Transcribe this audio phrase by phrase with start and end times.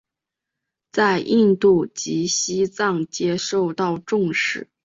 [0.91, 4.67] 在印度及西藏皆受到重视。